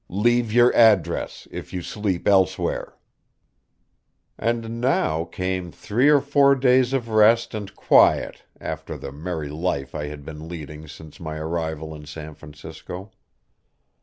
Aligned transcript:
Leave 0.09 0.51
your 0.51 0.73
address 0.75 1.47
if 1.51 1.71
you 1.71 1.83
sleep 1.83 2.27
elsewhere." 2.27 2.97
And 4.35 4.81
now 4.81 5.25
came 5.25 5.71
three 5.71 6.09
or 6.09 6.19
four 6.19 6.55
days 6.55 6.91
of 6.91 7.07
rest 7.09 7.53
and 7.53 7.75
quiet 7.75 8.41
after 8.59 8.97
the 8.97 9.11
merry 9.11 9.49
life 9.49 9.93
I 9.93 10.07
had 10.07 10.25
been 10.25 10.49
leading 10.49 10.87
since 10.87 11.19
my 11.19 11.37
arrival 11.37 11.93
in 11.93 12.07
San 12.07 12.33
Francisco. 12.33 13.11